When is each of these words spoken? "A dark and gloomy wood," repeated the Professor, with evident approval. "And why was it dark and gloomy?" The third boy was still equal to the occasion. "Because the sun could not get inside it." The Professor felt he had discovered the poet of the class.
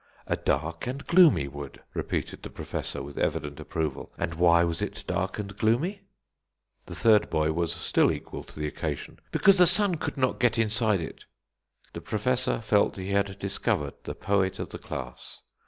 "A 0.25 0.35
dark 0.35 0.87
and 0.87 1.05
gloomy 1.05 1.47
wood," 1.47 1.83
repeated 1.93 2.41
the 2.41 2.49
Professor, 2.49 3.03
with 3.03 3.19
evident 3.19 3.59
approval. 3.59 4.11
"And 4.17 4.33
why 4.33 4.63
was 4.63 4.81
it 4.81 5.03
dark 5.05 5.37
and 5.37 5.55
gloomy?" 5.55 6.01
The 6.87 6.95
third 6.95 7.29
boy 7.29 7.51
was 7.51 7.71
still 7.71 8.11
equal 8.11 8.43
to 8.45 8.59
the 8.59 8.65
occasion. 8.65 9.19
"Because 9.31 9.59
the 9.59 9.67
sun 9.67 9.97
could 9.97 10.17
not 10.17 10.39
get 10.39 10.57
inside 10.57 11.01
it." 11.01 11.25
The 11.93 12.01
Professor 12.01 12.61
felt 12.61 12.95
he 12.95 13.09
had 13.11 13.37
discovered 13.37 13.93
the 14.05 14.15
poet 14.15 14.57
of 14.57 14.69
the 14.69 14.79
class. 14.79 15.41